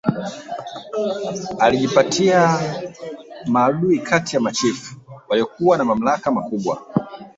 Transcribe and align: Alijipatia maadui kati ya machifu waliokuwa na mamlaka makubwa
Alijipatia 1.59 2.59
maadui 3.45 3.99
kati 3.99 4.35
ya 4.35 4.41
machifu 4.41 4.95
waliokuwa 5.29 5.77
na 5.77 5.85
mamlaka 5.85 6.31
makubwa 6.31 6.81